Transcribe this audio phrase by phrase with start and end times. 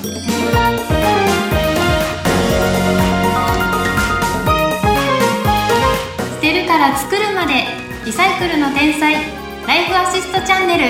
[0.00, 0.06] 捨
[6.40, 7.66] てるから作るまで
[8.06, 9.18] リサイクルの天才ラ
[9.82, 10.84] イフアシストチャンネル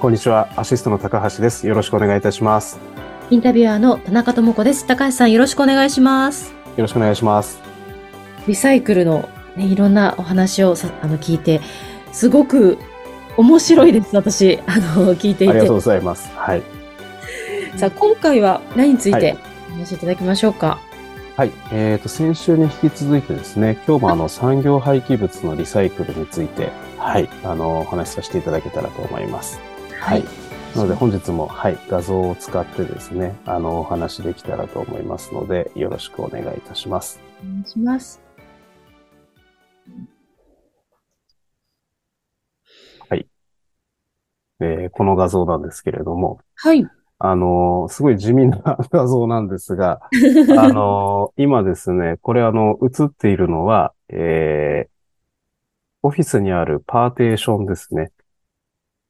[0.00, 0.48] こんにちは。
[0.56, 1.66] アシストの高橋です。
[1.66, 2.80] よろしくお願いいたします。
[3.28, 4.86] インタビュアーの田中智子です。
[4.86, 6.52] 高橋さんよろしくお願いします。
[6.52, 7.60] よろしくお願いします。
[8.48, 9.28] リサイクルの、
[9.60, 11.60] ね、いろんなお話をさあの聞いて、
[12.12, 12.78] すごく
[13.36, 14.16] 面白いです。
[14.16, 15.74] 私、あの、聞いていてありがとう。
[15.74, 16.30] ございます。
[16.34, 16.62] はい。
[17.76, 19.38] さあ、今回は何についてはい
[19.70, 20.78] お話しいただきましょうか？
[21.36, 21.52] はい。
[21.72, 29.60] えっ、と、先週に引き続いてですね、今日もあの、産業廃棄物のリサイクルについて、はい、あの、お話しさせていただけたらと思います。
[29.98, 30.24] はい。
[30.74, 37.20] なので本日も、はい、画像を使ってですね、あの、お話できたらと思いますので、よろしくお願いいたします。
[37.42, 38.29] お願いします。
[44.60, 46.86] えーこの画像なんですけれども、はい。
[47.18, 50.00] あの、すごい地味な画像なんですが、
[50.58, 54.90] あの、今ですね、これあの、映っているのは、えー、
[56.02, 58.10] オフィスにあるパーテーションですね。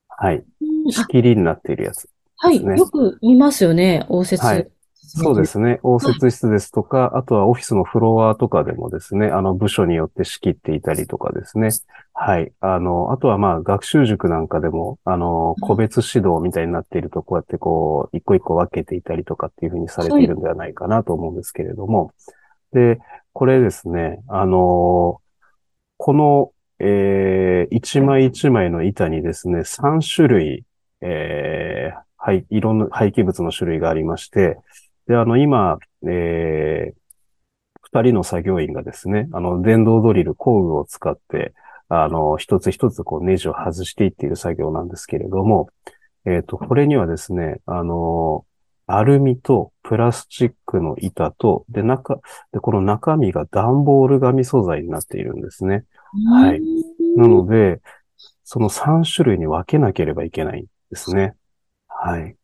[0.09, 0.37] はい。
[0.61, 2.09] うん仕切りになっているやつ。
[2.39, 2.65] あはい。
[2.65, 4.43] よく見ますよね、応接。
[4.45, 4.71] はい
[5.03, 5.81] そうですね。
[5.83, 11.71] 応接室ですとか、あとはオフィスのフロアとかでもですね、あの部署によって仕切っていたりとかですね。
[12.13, 12.53] はい。
[12.61, 22.13] あの、あとはまあ学習塾なんかでも、あの、個別指導みたいになっていると、こうやってこう、一個一個分けていたりとかっていうふうにされているんではないかなと思うんですけれども。
[22.73, 23.01] で、
[23.33, 25.21] これですね、あの、
[25.97, 30.65] この、えー、一枚一枚の板にですね、3種類、
[31.01, 34.59] えー、はい、いろんな廃棄物の種類がありまして、
[35.11, 36.95] で、あの、今、えー、
[37.83, 41.53] 二人の作業員がですね、あの、電動ドリル、工具を使って、
[41.89, 45.69] あの、一つ一つこうネジを外していっている作業なんですけれども、
[46.27, 48.47] えっ、と、これにはですね、あの、
[48.87, 52.21] アルミとプラスチックの板と、で、中、
[52.53, 55.87] で、この中身が段ボール紙素材になっているんですね。
[56.31, 56.61] はい
[57.17, 57.81] なので、
[58.45, 61.35] その3種類に分けなければいけないんですね。
[61.89, 62.37] はい。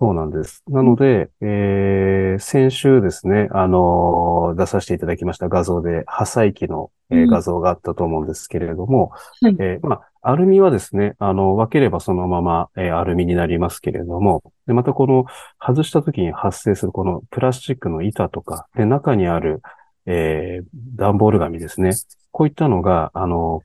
[0.00, 0.62] そうなんです。
[0.68, 15.26] なので、えー先週ですね、あのー出させていただきました画像で、破砕機の、えーうん画像があったと思うんですけれども、はいえーまあ、アルミはですね、あの、分ければそのまま、えーアルミになりますけれども、で、またこの、
[15.64, 19.62] 外した時に発生するこのプラスチックの板とか、で、中にある、
[20.06, 20.66] えー
[20.96, 21.90] 段ボール紙ですね。
[22.32, 23.60] こういったのが、あの、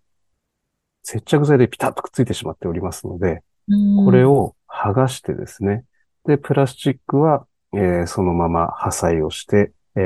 [1.04, 3.42] 接着剤でピタッとくっついてしまっておりますので、
[4.06, 5.84] これを、を剥がしてですね。
[6.26, 10.00] で、プラスチックは、えーそのまま破砕をして、え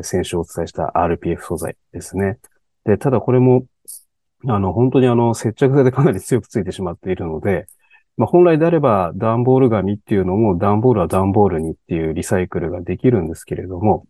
[0.00, 2.38] ー先週お伝えした RPF 素材ですね。
[2.84, 3.66] で、ただこれも、
[4.46, 7.66] あの、本当にあの、接着剤でかなり強くついてしまっているので、
[8.16, 14.06] まあ、本来であれば段ボール紙っていうのも段ボールは段ボールにっていうリサイクルができるんですけれども、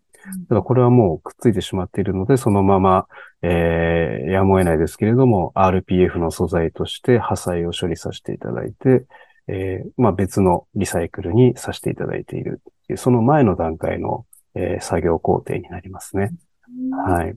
[0.49, 3.07] ただこれはもうくっついてしまっているので、そのまま、
[3.43, 9.05] えーやむを得ないですけれども、RPF の素材として破砕を処理させていただいて、
[9.49, 16.31] えーまあ別のリサイクルにさせていただいているっていう、その前の段階の、えー作業工程になりますね。
[17.07, 17.37] はい。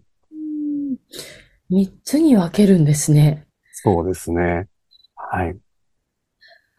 [1.70, 3.46] 三つに分けるんですね。
[3.74, 4.68] そうですね。
[5.16, 5.58] はい。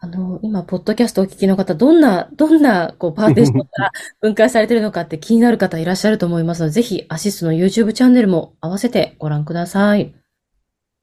[0.01, 3.91] あの、今、ポッドキャストをお聞きの方、どんな、どんな、こう、パーテーションから
[4.21, 10.15] 分解されているのかって気になる方いらっしゃると思いますので、ぜひ、アシストの YouTube チャンネルも合わせてご覧ください。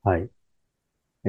[0.03, 0.31] はい。
[1.27, 1.29] え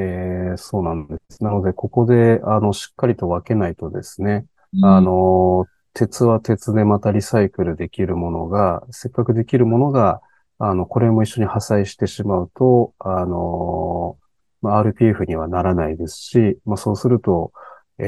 [0.53, 1.43] ーそうなんです。
[1.43, 4.45] なので、ここで、あの、しっかりと分けないとですね、
[4.81, 10.21] あの、鉄は鉄でまたリサイクルできるものが、せっかくできるものが、
[10.59, 14.17] あの、これも一緒に破砕してしまうと、あの、
[14.61, 17.51] まあ、RPF にはならないですし、まあ、そうすると、
[17.99, 18.03] え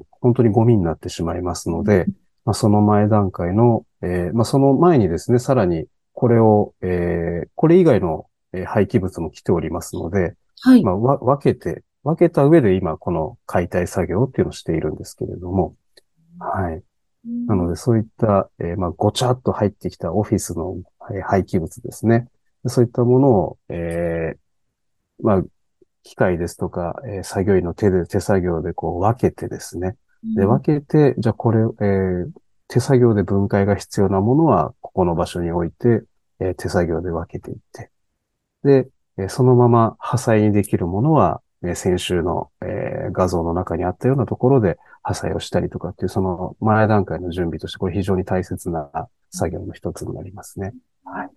[0.00, 2.10] ー本当にゴミになってしまいますので、
[2.44, 10.82] まあ、その前段階の、えーまあ、その前にですね、さらに、これを、えーこれ以外のえー廃棄物も来ておりますので、はい。
[10.82, 15.76] まあ、わ分けて、分けた上で今この解体作業っていうのをしているんですけれども、
[16.38, 16.82] はい。
[17.46, 20.76] なのでそういった、えーまあ、ごちゃっと入ってきたオフィスの、
[21.12, 22.28] えー廃棄物ですね。
[22.66, 24.38] そういったものを、えー
[25.22, 25.42] まあ、
[26.02, 29.96] 機械ですとか、えー作業員の手で、手作業でこう分けてですね。
[30.34, 32.30] で、分けて、じゃあこれ、えー
[32.70, 36.02] 手作業で分解が必要なものは、ここの場所に置いて、
[36.40, 37.90] えー手作業で分けていって。
[38.64, 38.88] で、
[39.18, 48.90] えーそのまま破砕にできるものは、えー先週の、えー画像の中にあったようなところで破砕をしたりとかっていう、その前段階の準備として、これ非常に大切な
[49.30, 50.74] 作業の一つになりますね。
[51.04, 51.30] はい。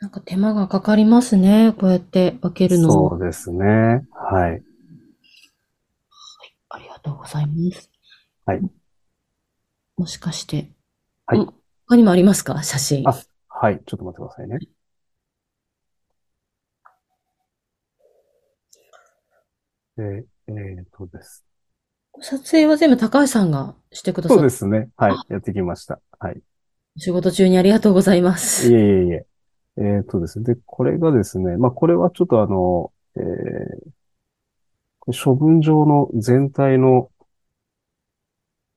[0.00, 1.74] なんか手間がかかりますね。
[1.78, 3.10] こうやって分けるのも。
[3.10, 4.06] そうですね。
[4.12, 4.62] はい。
[6.70, 7.90] ありがとうございます。
[8.46, 8.60] はい。
[9.96, 10.70] もしかして。
[11.26, 11.54] はいうん
[11.90, 12.62] 他にもありますか？
[12.62, 13.08] 写真。
[13.08, 13.14] あ
[13.48, 13.80] はい。
[13.86, 14.58] ちょっと待ってくださいね。
[19.98, 21.44] で、えーっとです。
[22.20, 24.90] 撮影は全部高橋さんがしてくださそうっですね。
[24.96, 25.32] はい。
[25.32, 26.00] やってきました。
[26.18, 26.40] はい。
[26.98, 28.68] 仕事中にありがとうございます。
[28.70, 29.26] いえいえいえ。
[29.78, 30.44] えーっとですね。
[30.44, 33.92] で、これがですね、まあ、これはちょっとあの、えー
[35.06, 37.10] 処分場の全体の、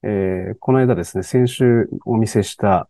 [0.03, 2.89] えーこの間ですね、先週お見せした、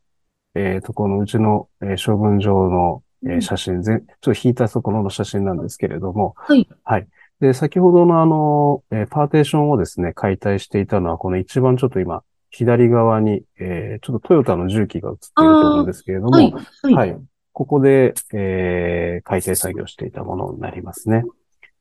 [0.56, 6.68] えーところのうちの、えー処分場の、えー写真、全、ちょっと引いたところの写真なんですけれども、はい。
[6.84, 7.08] はい。
[7.42, 16.52] で、先ほどのあの、えーパーテーションをですね、解体していたのは、この一番ちょっと今、左側に、えーちょっとトヨタの重機が映っていると思うんですけれども、はい。
[16.52, 16.94] はい。
[16.94, 17.18] はい。
[17.54, 21.26] ここで、えー、解体作業していたものになりますね。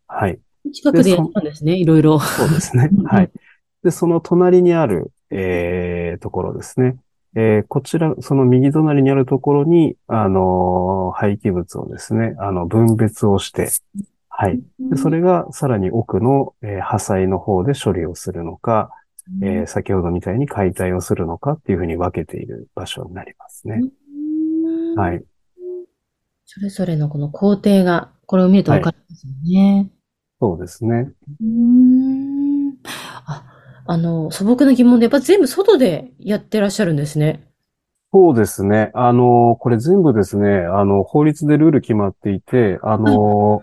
[0.08, 0.40] はい。
[0.72, 2.18] 近くでやったんですね、いろいろ。
[2.18, 3.04] そうですねうん。
[3.06, 3.30] はい。
[3.84, 6.96] で、その隣にある、えー、ところですね。
[7.36, 13.68] えー、こちら、その右隣にあるところに、あのー廃棄物をですね、あの、分別をして、
[14.40, 14.62] はい。
[14.78, 18.90] で、それがさらに奥の、えー、破砕の方で処理をするのか、
[19.42, 23.82] えー、先ほどみたいに解体をするのかっていうふうに分けている場所になりますね。
[23.82, 25.22] うんはい。
[26.46, 29.90] それぞれのこの工程が、これを見るとわかりますよね。
[30.40, 31.12] そうですね。
[31.38, 32.78] うーん
[33.26, 33.44] あ、
[33.84, 37.46] あの、素朴な疑問で、やっぱ全部外でやってらっしゃるんですね。
[38.10, 38.90] そうですね。
[38.94, 43.60] あの、これ全部ですね、あの、法律でルール決まっていて、あの、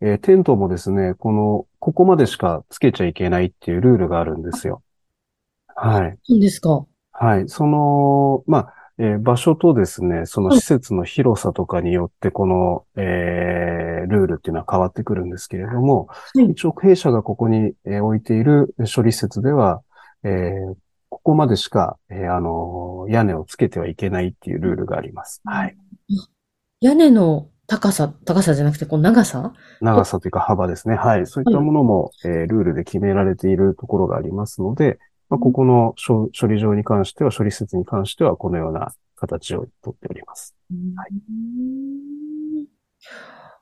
[0.00, 4.82] えーテントもですね、この、ここまでしかつけちゃいけないっていうルールがあるんですよ。
[5.74, 6.18] はい。
[6.24, 6.86] そうですか。
[7.12, 7.48] はい。
[7.48, 19.82] その、まあ、えー場所とですね、その施設の広さとかによって、この、えールールっていうのは変わってくるんですけれども、はい一応弊社がここに、えー置いている処理施設では、
[20.24, 20.74] えー
[21.10, 25.40] ここまでしか、えーあのー屋根をつけてはいけないっていうルールがあります。
[25.44, 25.76] はい。
[26.80, 29.52] 屋根の高さ、高さじゃなくて、こう長さ？
[29.82, 30.96] 長さというか幅ですね。
[30.96, 31.26] はい。
[31.26, 34.98] そういったものも、えールールで決められているところがありますので、
[35.28, 40.56] まあ、ここの処処理場に関しては、処理施設に関しては、このような形をとっております。
[40.96, 41.08] はい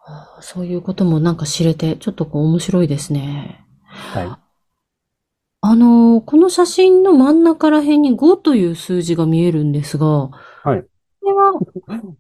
[0.09, 3.67] あーそういうこともなんか知れて、ちょっとこう面白いですね。
[3.89, 4.29] はい。
[5.63, 10.31] あのーこの写真の真ん中ら辺に5という数字が見えるんですが、
[10.63, 10.87] はい。
[11.27, 11.53] これは、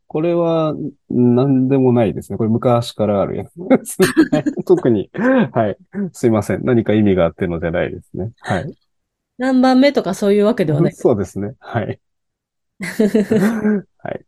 [0.08, 0.74] これは、
[1.10, 2.38] なんでもないですね。
[2.38, 3.52] これ昔からあるやつ
[4.66, 5.76] 特に、はい。
[6.12, 6.64] すいません。
[6.64, 8.32] 何か意味があってのじゃないですね。
[8.40, 8.74] はい。
[9.38, 10.92] 何番目とかそういうわけではない。
[10.92, 11.54] そうですね。
[11.60, 12.00] はい。
[13.98, 14.26] はい。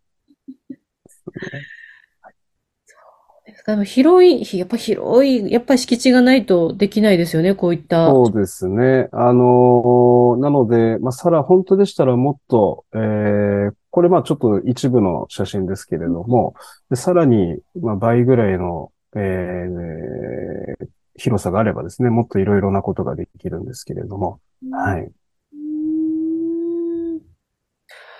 [3.67, 8.09] でも広い、やっぱ広い、やっぱり敷地がないとできないですよね、こういった。
[8.09, 9.09] そうですね。
[9.13, 16.55] あのーなので、まあ、さら、本当でしたらもっと、えーこれまあちょっと一部の写真ですけれども、
[16.89, 24.39] でさらに、まあ、倍ぐらいの、えー広さがあればですね、もっといろいろなことができるんですけれども、
[24.71, 25.11] はい。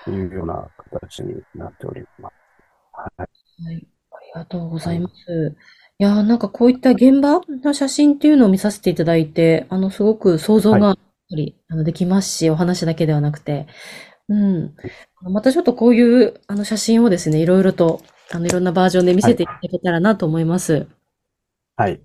[0.05, 2.35] というような形になっております。
[2.93, 3.29] はい。
[3.65, 3.87] はい、あり
[4.35, 5.57] がとうございます。
[6.01, 13.69] いやー、なんかこういった現場の写真っていうのを見させていただいて、あの、すごく想像がやっぱり、あのできますし、お話だけではなくて、
[14.29, 14.75] うん。
[15.23, 20.87] またちょっとこういう、あの、写真をですね、いろいろと、あの、いろんなバージョンで見せていただけたらなと思います。
[21.77, 22.03] はい。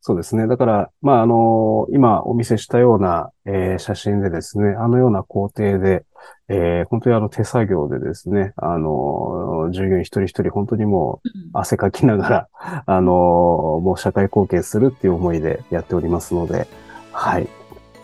[0.00, 0.46] そうですね。
[0.46, 6.04] だから、まあ、あの今お見せしたような、えー写真でですね、あのような工程で、
[6.48, 12.48] えー本当にあの手作業でですね、あの従業員一人一人本当にもう汗かきながら、
[12.86, 13.12] あの
[13.82, 16.68] もう社会貢献するっていう思いでやっておりますので、
[17.10, 17.48] はい。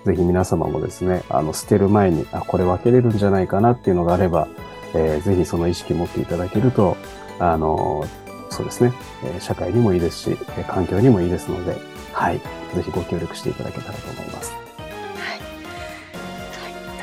[0.05, 4.49] ぜひ皆様もですね、あの、捨てる前に、あ、これ分けれるんじゃないかなっていうのがあれば、
[4.95, 6.97] えーぜひその意識持っていただけると、
[7.39, 8.05] あの
[8.51, 8.93] そうですね、
[9.25, 11.77] えー社会にもいいですし、えー環境にもいいですので、
[12.13, 12.39] はい。
[12.39, 14.53] ぜひご協力していただけたらと思います。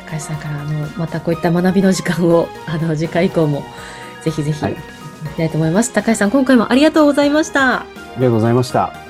[0.08, 3.63] 高橋さんから、あの、またこういった学びの時間を、 あの、次回以降も、
[4.24, 5.92] ぜひぜひ、はいいきたいと思います。
[5.94, 7.80] 高橋さん、今回もありがとうございました。
[7.82, 7.86] あ
[8.18, 9.07] りがとうございました。